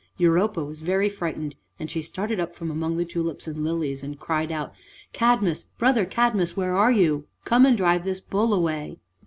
[0.17, 4.19] Europa was very frightened, and she started up from among the tulips and lilies and
[4.19, 4.73] cried out,
[5.13, 7.25] "Cadmus, brother Cadmus, where are you?
[7.45, 8.97] Come and drive this bull away."